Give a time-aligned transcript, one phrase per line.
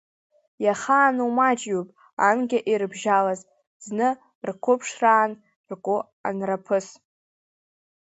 [0.65, 1.87] Иахаану маҷҩуп
[2.27, 3.39] анкьа ирыбжьалаз,
[3.85, 4.09] зны,
[4.47, 5.31] рқәыԥшраан
[5.69, 6.87] ргәы анраԥыс.